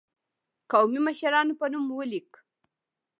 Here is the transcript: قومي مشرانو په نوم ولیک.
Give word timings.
قومي 0.71 0.99
مشرانو 1.07 1.53
په 1.59 1.65
نوم 1.71 1.85
ولیک. 1.93 2.29